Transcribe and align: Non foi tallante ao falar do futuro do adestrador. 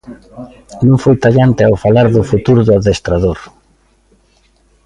Non 0.87 0.97
foi 1.03 1.15
tallante 1.23 1.61
ao 1.65 1.81
falar 1.83 2.07
do 2.15 2.27
futuro 2.31 2.61
do 2.67 2.73
adestrador. 2.77 3.39